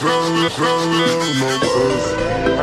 feeling, 0.00 0.50
feeling, 0.50 1.40
no 1.40 1.58
pussy? 1.60 2.14
How 2.56 2.57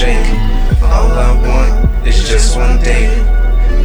shake. 0.00 0.32
All 0.80 1.12
I 1.12 1.30
want 1.44 2.08
is 2.08 2.26
just 2.26 2.56
one 2.56 2.78
date. 2.78 3.20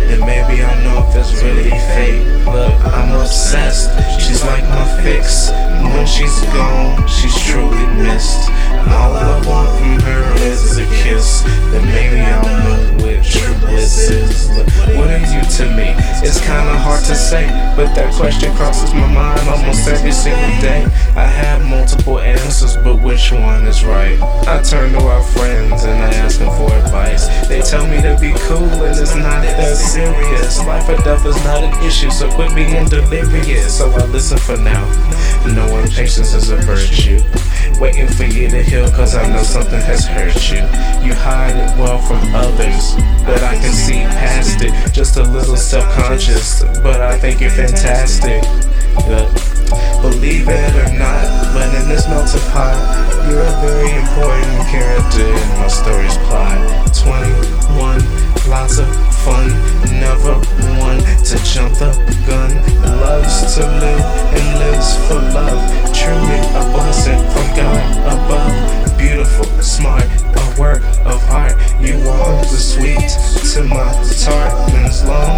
Then 0.07 0.21
maybe 0.21 0.63
I'll 0.63 0.81
know 0.85 1.09
if 1.09 1.15
it's 1.15 1.43
really 1.43 1.75
fate. 1.91 2.23
But 2.45 2.71
I'm 2.95 3.11
obsessed, 3.19 3.91
she's 4.23 4.41
like 4.45 4.63
my 4.63 4.85
fix. 5.03 5.49
When 5.83 6.07
she's 6.07 6.39
gone, 6.55 7.05
she's 7.07 7.35
truly 7.43 7.85
missed. 7.99 8.49
And 8.49 8.91
all 8.93 9.13
I 9.13 9.45
want 9.45 9.69
from 9.77 9.99
her 10.07 10.23
is 10.47 10.77
a 10.77 10.85
kiss. 11.03 11.43
Then 11.71 11.83
maybe 11.91 12.21
I'll 12.21 12.47
know 12.63 13.03
what 13.03 13.19
true 13.25 13.53
bliss 13.59 14.09
is. 14.09 14.47
What 14.95 15.09
are 15.11 15.25
you 15.33 15.43
to 15.57 15.65
me? 15.75 15.91
It's 16.23 16.39
kinda 16.39 16.77
hard 16.79 17.03
to 17.05 17.15
say, 17.15 17.47
but 17.75 17.93
that 17.95 18.13
question 18.13 18.55
crosses 18.55 18.93
my 18.93 19.07
mind 19.07 19.49
almost 19.49 19.87
every 19.87 20.13
single 20.13 20.61
day. 20.61 20.85
I 21.15 21.25
have 21.25 21.65
multiple 21.65 22.19
answers, 22.19 22.77
but 22.77 23.01
which 23.01 23.31
one 23.31 23.67
is 23.67 23.83
right? 23.83 24.17
I 24.47 24.61
turn 24.61 24.94
tell 27.75 27.87
me 27.87 28.01
to 28.01 28.17
be 28.21 28.31
cool 28.47 28.71
and 28.87 28.97
it's 28.97 29.15
not 29.15 29.43
that 29.43 29.75
serious. 29.75 30.65
Life 30.65 30.87
or 30.87 30.95
death 31.03 31.25
is 31.25 31.35
not 31.43 31.61
an 31.61 31.73
issue, 31.83 32.09
so 32.09 32.29
quit 32.31 32.55
being 32.55 32.85
delirious. 32.85 33.77
So 33.77 33.91
I 33.91 34.05
listen 34.05 34.37
for 34.37 34.55
now, 34.55 34.83
knowing 35.45 35.87
patience 35.87 36.33
is 36.33 36.51
a 36.51 36.57
virtue. 36.57 37.19
Waiting 37.81 38.07
for 38.07 38.23
you 38.23 38.49
to 38.49 38.63
heal, 38.63 38.89
cause 38.91 39.15
I 39.15 39.27
know 39.27 39.43
something 39.43 39.81
has 39.81 40.07
hurt 40.07 40.39
you. 40.49 40.63
You 41.05 41.13
hide 41.15 41.57
it 41.57 41.77
well 41.77 41.99
from 41.99 42.23
others, 42.33 42.95
but 43.25 43.43
I 43.43 43.55
can 43.55 43.73
see 43.73 43.99
past 44.23 44.61
it. 44.61 44.93
Just 44.93 45.17
a 45.17 45.23
little 45.23 45.57
self 45.57 45.91
conscious, 45.95 46.63
but 46.81 47.01
I 47.01 47.19
think 47.19 47.41
you're 47.41 47.49
fantastic. 47.49 48.43
Yeah. 49.05 49.54
Believe 50.01 50.47
it 50.47 50.73
or 50.75 50.91
not, 50.97 51.25
when 51.55 51.71
this 51.87 52.07
melts 52.07 52.33
pot, 52.51 52.75
you're 53.29 53.41
a 53.41 53.55
very 53.61 53.91
important 53.91 54.67
character 54.69 55.25
in 55.25 55.49
my 55.59 55.67
story's 55.67 56.17
plot. 56.29 56.57
21, 56.93 58.01
lots 58.49 58.77
of 58.77 58.87
fun, 59.25 59.49
never 59.99 60.35
one 60.79 60.99
to 61.25 61.35
jump 61.43 61.73
the 61.79 61.91
gun. 62.27 62.51
Loves 63.01 63.55
to 63.55 63.61
live 63.61 64.05
and 64.37 64.59
lives 64.59 64.95
for 65.07 65.21
love. 65.33 65.59
Truly 65.93 66.39
a 66.53 66.61
blessing 66.73 67.19
from 67.33 67.47
God 67.55 67.81
above. 68.05 68.97
Beautiful, 68.97 69.45
smart, 69.61 70.05
a 70.05 70.59
work 70.59 70.83
of 71.05 71.21
art. 71.29 71.57
You 71.81 71.97
are 72.09 72.41
the 72.45 72.57
sweet 72.57 73.09
to 73.53 73.63
my 73.63 73.91
tart, 74.21 74.53
and 74.73 74.85
as 74.85 75.03
long 75.05 75.34